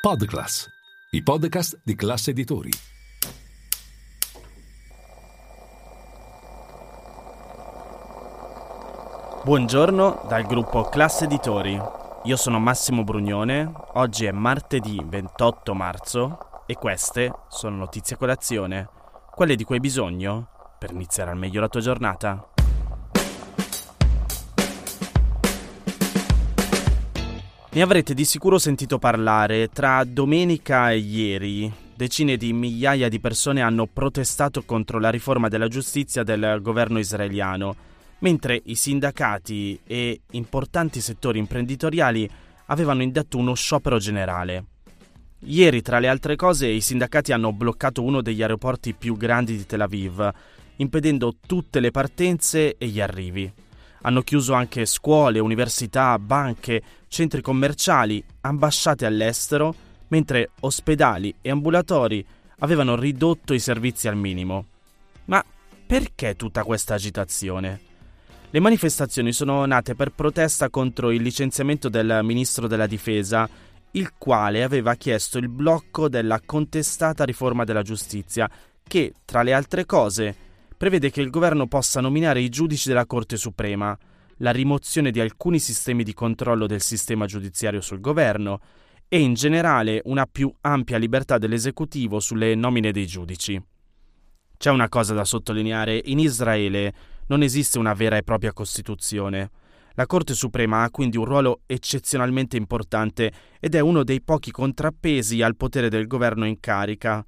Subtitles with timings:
[0.00, 0.66] Podclass,
[1.10, 2.70] i podcast di classe editori.
[9.44, 11.78] Buongiorno dal gruppo Classe Editori.
[12.22, 18.88] Io sono Massimo Brugnone, oggi è martedì 28 marzo e queste sono notizie a colazione,
[19.34, 20.48] quelle di cui hai bisogno
[20.78, 22.52] per iniziare al meglio la tua giornata.
[27.72, 29.68] Ne avrete di sicuro sentito parlare.
[29.68, 35.68] Tra domenica e ieri decine di migliaia di persone hanno protestato contro la riforma della
[35.68, 37.76] giustizia del governo israeliano,
[38.20, 42.28] mentre i sindacati e importanti settori imprenditoriali
[42.66, 44.64] avevano indetto uno sciopero generale.
[45.44, 49.64] Ieri, tra le altre cose, i sindacati hanno bloccato uno degli aeroporti più grandi di
[49.64, 50.28] Tel Aviv,
[50.76, 53.52] impedendo tutte le partenze e gli arrivi.
[54.02, 59.74] Hanno chiuso anche scuole, università, banche, centri commerciali, ambasciate all'estero,
[60.08, 62.24] mentre ospedali e ambulatori
[62.60, 64.66] avevano ridotto i servizi al minimo.
[65.26, 65.44] Ma
[65.86, 67.80] perché tutta questa agitazione?
[68.52, 73.48] Le manifestazioni sono nate per protesta contro il licenziamento del ministro della difesa,
[73.92, 78.50] il quale aveva chiesto il blocco della contestata riforma della giustizia,
[78.82, 80.34] che, tra le altre cose,
[80.80, 83.94] prevede che il governo possa nominare i giudici della Corte Suprema,
[84.38, 88.60] la rimozione di alcuni sistemi di controllo del sistema giudiziario sul governo
[89.06, 93.62] e in generale una più ampia libertà dell'esecutivo sulle nomine dei giudici.
[94.56, 96.94] C'è una cosa da sottolineare, in Israele
[97.26, 99.50] non esiste una vera e propria Costituzione.
[99.96, 105.42] La Corte Suprema ha quindi un ruolo eccezionalmente importante ed è uno dei pochi contrappesi
[105.42, 107.22] al potere del governo in carica.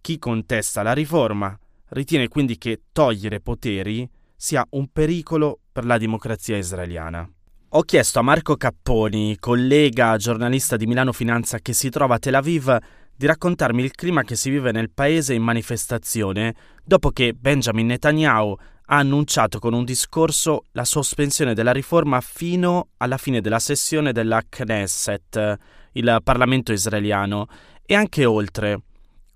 [0.00, 6.56] Chi contesta la riforma Ritiene quindi che togliere poteri sia un pericolo per la democrazia
[6.56, 7.28] israeliana.
[7.70, 12.34] Ho chiesto a Marco Capponi, collega giornalista di Milano Finanza che si trova a Tel
[12.34, 12.76] Aviv,
[13.14, 18.56] di raccontarmi il clima che si vive nel paese in manifestazione dopo che Benjamin Netanyahu
[18.88, 24.42] ha annunciato con un discorso la sospensione della riforma fino alla fine della sessione della
[24.48, 25.58] Knesset,
[25.92, 27.46] il Parlamento israeliano,
[27.84, 28.80] e anche oltre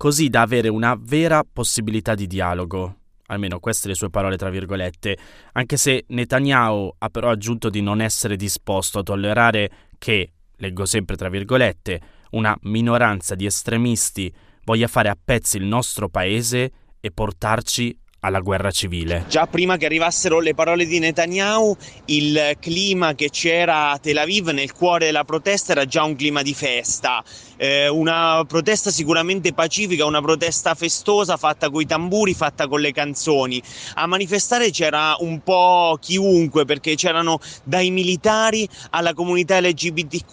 [0.00, 2.94] così da avere una vera possibilità di dialogo.
[3.26, 5.18] Almeno queste le sue parole, tra virgolette,
[5.52, 11.16] anche se Netanyahu ha però aggiunto di non essere disposto a tollerare che, leggo sempre
[11.16, 12.00] tra virgolette,
[12.30, 14.32] una minoranza di estremisti
[14.64, 19.24] voglia fare a pezzi il nostro paese e portarci alla guerra civile.
[19.28, 24.48] Già prima che arrivassero le parole di Netanyahu, il clima che c'era a Tel Aviv
[24.48, 27.22] nel cuore della protesta era già un clima di festa
[27.60, 32.90] eh, una protesta sicuramente pacifica, una protesta festosa fatta con i tamburi, fatta con le
[32.90, 33.62] canzoni.
[33.94, 40.28] A manifestare c'era un po' chiunque perché c'erano dai militari alla comunità LGBTQ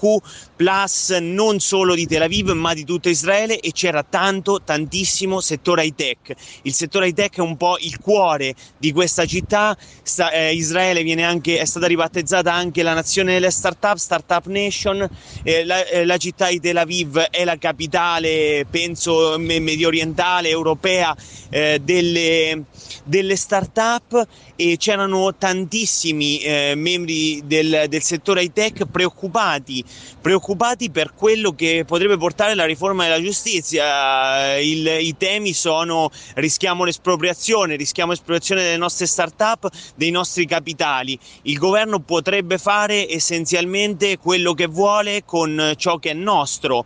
[1.19, 5.95] non solo di Tel Aviv ma di tutto Israele e c'era tanto, tantissimo settore high
[5.95, 6.33] tech.
[6.61, 9.77] Il settore high tech è un po' il cuore di questa città.
[10.01, 15.07] Sta, eh, Israele anche, è stata ribattezzata anche la nazione delle start-up, Startup Nation.
[15.43, 21.15] Eh, la, eh, la città di Tel Aviv è la capitale, penso, medio orientale, europea
[21.49, 22.63] eh, delle,
[23.03, 29.83] delle start-up e c'erano tantissimi eh, membri del, del, settore high tech preoccupati,
[30.19, 34.57] preoccupati per quello che potrebbe portare la riforma della giustizia.
[34.57, 41.17] Il, I temi sono rischiamo l'espropriazione, rischiamo l'espropriazione delle nostre start-up, dei nostri capitali.
[41.43, 46.83] Il governo potrebbe fare essenzialmente quello che vuole con ciò che è nostro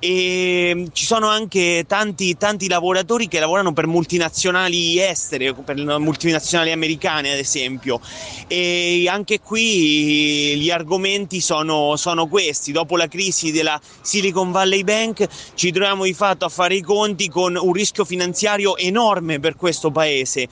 [0.00, 6.94] e ci sono anche tanti, tanti lavoratori che lavorano per multinazionali estere, per multinazionali americane
[7.04, 8.00] ad esempio
[8.46, 15.26] e anche qui gli argomenti sono, sono questi, dopo la crisi della Silicon Valley Bank
[15.54, 19.90] ci troviamo di fatto a fare i conti con un rischio finanziario enorme per questo
[19.90, 20.48] paese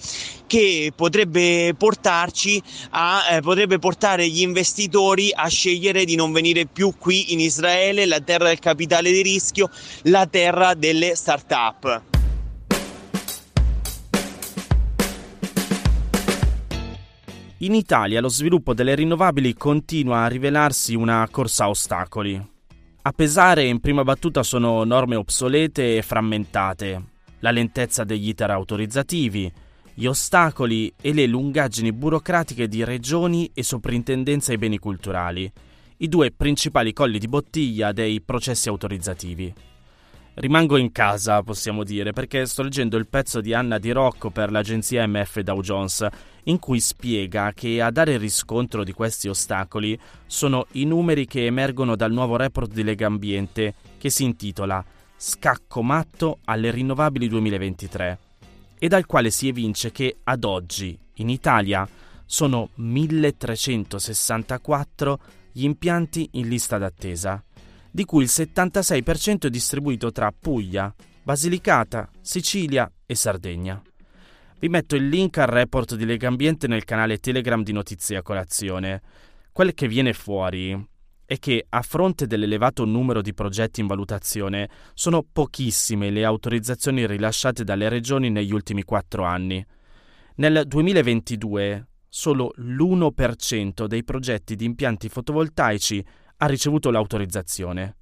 [0.46, 6.94] che potrebbe portarci a eh, potrebbe portare gli investitori a scegliere di non venire più
[6.98, 9.70] qui in Israele, la terra del capitale di rischio,
[10.02, 12.13] la terra delle start-up.
[17.64, 22.48] In Italia lo sviluppo delle rinnovabili continua a rivelarsi una corsa a ostacoli.
[23.00, 27.02] A pesare in prima battuta sono norme obsolete e frammentate,
[27.38, 29.50] la lentezza degli iter autorizzativi,
[29.94, 35.50] gli ostacoli e le lungaggini burocratiche di regioni e soprintendenza ai beni culturali,
[35.98, 39.54] i due principali colli di bottiglia dei processi autorizzativi.
[40.36, 44.50] Rimango in casa, possiamo dire, perché sto leggendo il pezzo di Anna Di Rocco per
[44.50, 46.04] l'agenzia MF Dow Jones,
[46.44, 49.96] in cui spiega che a dare riscontro di questi ostacoli
[50.26, 54.84] sono i numeri che emergono dal nuovo report di Lega Ambiente che si intitola
[55.16, 58.18] Scacco matto alle rinnovabili 2023
[58.78, 61.88] e dal quale si evince che ad oggi in Italia
[62.26, 65.18] sono 1364
[65.52, 67.40] gli impianti in lista d'attesa
[67.94, 70.92] di cui il 76% è distribuito tra Puglia,
[71.22, 73.80] Basilicata, Sicilia e Sardegna.
[74.58, 78.22] Vi metto il link al report di Lega Ambiente nel canale Telegram di Notizie a
[78.22, 79.00] Colazione.
[79.52, 80.76] Quel che viene fuori
[81.24, 87.62] è che, a fronte dell'elevato numero di progetti in valutazione, sono pochissime le autorizzazioni rilasciate
[87.62, 89.64] dalle regioni negli ultimi quattro anni.
[90.34, 96.04] Nel 2022 solo l'1% dei progetti di impianti fotovoltaici
[96.44, 97.96] ha ricevuto l'autorizzazione.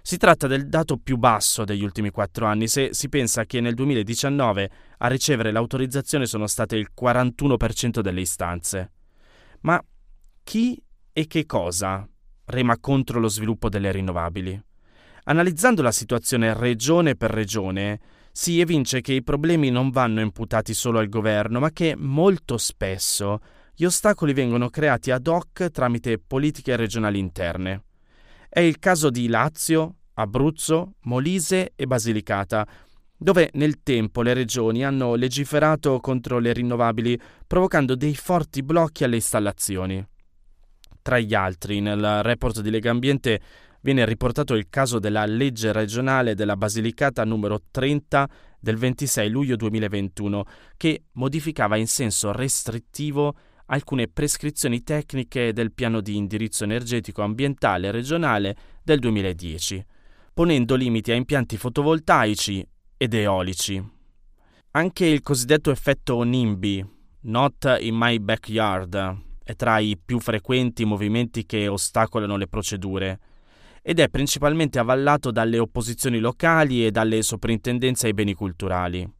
[0.00, 3.74] Si tratta del dato più basso degli ultimi quattro anni se si pensa che nel
[3.74, 8.92] 2019 a ricevere l'autorizzazione sono state il 41% delle istanze.
[9.60, 9.82] Ma
[10.44, 10.80] chi
[11.12, 12.08] e che cosa
[12.46, 14.62] rema contro lo sviluppo delle rinnovabili?
[15.24, 18.00] Analizzando la situazione regione per regione,
[18.32, 23.40] si evince che i problemi non vanno imputati solo al governo, ma che molto spesso
[23.74, 27.82] gli ostacoli vengono creati ad hoc tramite politiche regionali interne.
[28.48, 32.66] È il caso di Lazio, Abruzzo, Molise e Basilicata,
[33.14, 39.16] dove nel tempo le regioni hanno legiferato contro le rinnovabili provocando dei forti blocchi alle
[39.16, 40.04] installazioni.
[41.02, 43.40] Tra gli altri, nel report di Lega Ambiente
[43.82, 48.28] viene riportato il caso della legge regionale della Basilicata numero 30
[48.58, 50.44] del 26 luglio 2021,
[50.76, 53.34] che modificava in senso restrittivo
[53.68, 59.84] alcune prescrizioni tecniche del piano di indirizzo energetico ambientale regionale del 2010,
[60.32, 62.66] ponendo limiti a impianti fotovoltaici
[62.96, 63.96] ed eolici.
[64.72, 66.86] Anche il cosiddetto effetto NIMBY,
[67.22, 73.18] Not in My Backyard, è tra i più frequenti movimenti che ostacolano le procedure
[73.82, 79.16] ed è principalmente avallato dalle opposizioni locali e dalle soprintendenze ai beni culturali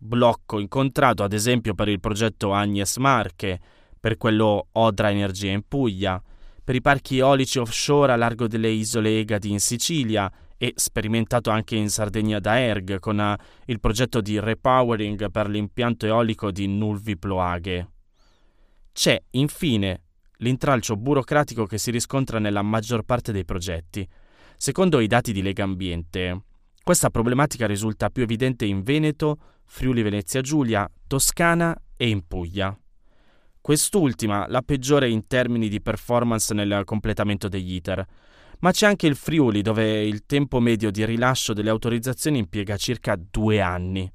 [0.00, 3.60] blocco incontrato ad esempio per il progetto Agnes Marche,
[4.00, 6.20] per quello Odra Energia in Puglia,
[6.64, 11.76] per i parchi eolici offshore a largo delle isole Egadi in Sicilia e sperimentato anche
[11.76, 13.34] in Sardegna da Erg con uh,
[13.66, 17.88] il progetto di repowering per l'impianto eolico di Nulvi Ploaghe.
[18.92, 20.02] C'è infine
[20.38, 24.06] l'intralcio burocratico che si riscontra nella maggior parte dei progetti.
[24.56, 26.42] Secondo i dati di Lega Ambiente,
[26.82, 29.38] questa problematica risulta più evidente in Veneto,
[29.72, 32.76] Friuli Venezia Giulia, Toscana e in Puglia.
[33.60, 38.04] Quest'ultima la peggiore in termini di performance nel completamento degli iter,
[38.58, 43.16] ma c'è anche il Friuli dove il tempo medio di rilascio delle autorizzazioni impiega circa
[43.16, 44.12] due anni.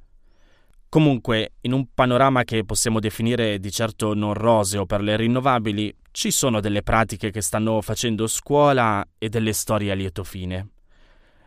[0.90, 6.32] Comunque, in un panorama che possiamo definire di certo non roseo per le rinnovabili, ci
[6.32, 10.68] sono delle pratiche che stanno facendo scuola e delle storie a lieto fine.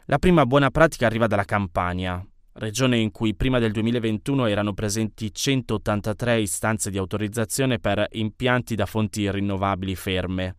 [0.07, 2.27] La prima buona pratica arriva dalla Campania,
[2.59, 8.87] regione in cui prima del 2021 erano presenti 183 istanze di autorizzazione per impianti da
[8.87, 10.57] fonti rinnovabili ferme,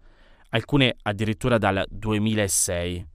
[0.50, 3.08] alcune addirittura dal 2006.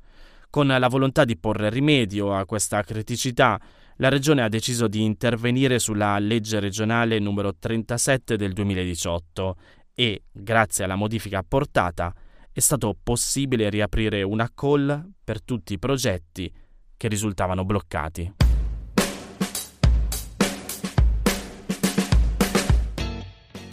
[0.50, 3.60] Con la volontà di porre rimedio a questa criticità,
[3.96, 9.56] la Regione ha deciso di intervenire sulla legge regionale numero 37 del 2018
[9.94, 12.14] e, grazie alla modifica apportata,
[12.52, 16.52] è stato possibile riaprire una call per tutti i progetti
[16.96, 18.43] che risultavano bloccati.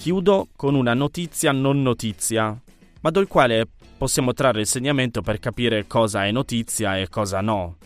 [0.01, 2.59] Chiudo con una notizia non notizia,
[3.01, 3.67] ma dal quale
[3.99, 7.77] possiamo trarre insegnamento per capire cosa è notizia e cosa no.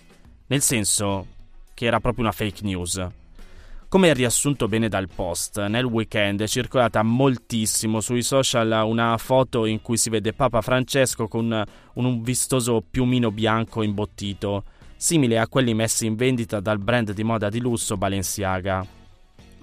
[0.48, 1.28] Nel senso
[1.74, 3.06] che era proprio una fake news.
[3.90, 9.82] Come riassunto bene dal post, nel weekend è circolata moltissimo sui social una foto in
[9.82, 14.64] cui si vede Papa Francesco con un vistoso piumino bianco imbottito,
[14.96, 19.04] simile a quelli messi in vendita dal brand di moda di lusso Balenciaga.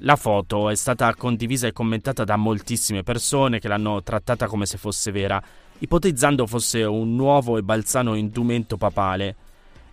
[0.04, 4.76] La foto è stata condivisa e commentata da moltissime persone che l'hanno trattata come se
[4.76, 5.40] fosse vera,
[5.78, 9.37] ipotizzando fosse un nuovo e balzano indumento papale.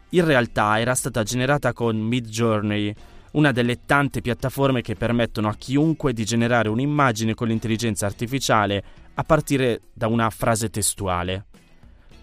[0.10, 2.92] In realtà era stata generata con Midjourney,
[3.34, 9.24] una delle tante piattaforme che permettono a chiunque di generare un'immagine con l'intelligenza artificiale a
[9.24, 11.46] partire da una frase testuale.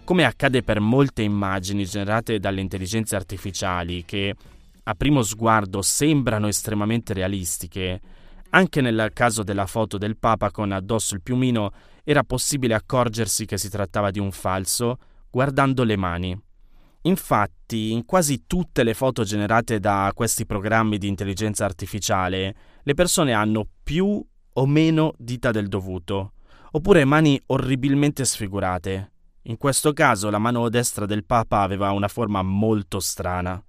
[0.02, 4.34] Come accade per molte immagini generate dalle intelligenze artificiali che
[4.88, 8.00] a primo sguardo sembrano estremamente realistiche,
[8.50, 11.72] anche nel caso della foto del Papa con addosso il piumino
[12.04, 16.40] era possibile accorgersi che si trattava di un falso guardando le mani.
[17.02, 23.32] Infatti, in quasi tutte le foto generate da questi programmi di intelligenza artificiale, le persone
[23.32, 24.24] hanno più
[24.58, 26.32] o meno dita del dovuto,
[26.72, 29.12] oppure mani orribilmente sfigurate.
[29.42, 33.62] In questo caso la mano destra del Papa aveva una forma molto strana.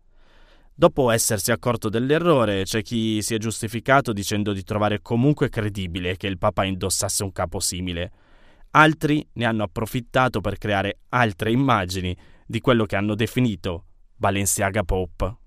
[0.80, 6.28] Dopo essersi accorto dell'errore, c'è chi si è giustificato dicendo di trovare comunque credibile che
[6.28, 8.12] il Papa indossasse un capo simile.
[8.72, 12.16] Altri ne hanno approfittato per creare altre immagini
[12.46, 13.86] di quello che hanno definito
[14.18, 15.47] Balenciaga Pop.